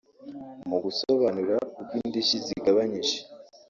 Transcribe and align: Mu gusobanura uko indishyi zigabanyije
Mu 0.69 0.77
gusobanura 0.83 1.55
uko 1.81 1.91
indishyi 1.99 2.37
zigabanyije 2.45 3.17